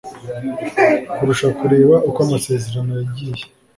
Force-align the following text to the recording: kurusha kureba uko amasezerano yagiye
kurusha 1.15 1.47
kureba 1.59 1.95
uko 2.09 2.19
amasezerano 2.25 2.91
yagiye 2.99 3.43